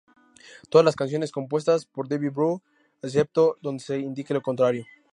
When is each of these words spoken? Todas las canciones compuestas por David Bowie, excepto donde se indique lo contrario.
Todas 0.71 0.83
las 0.83 0.95
canciones 0.95 1.31
compuestas 1.31 1.85
por 1.85 2.09
David 2.09 2.31
Bowie, 2.31 2.63
excepto 3.03 3.57
donde 3.61 3.83
se 3.83 3.99
indique 3.99 4.33
lo 4.33 4.41
contrario. 4.41 4.83